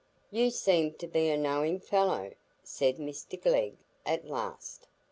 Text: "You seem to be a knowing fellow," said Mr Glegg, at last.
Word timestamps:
"You 0.31 0.49
seem 0.49 0.95
to 0.95 1.05
be 1.05 1.29
a 1.29 1.37
knowing 1.37 1.79
fellow," 1.79 2.33
said 2.63 2.97
Mr 2.97 3.39
Glegg, 3.39 3.77
at 4.03 4.25
last. 4.27 4.87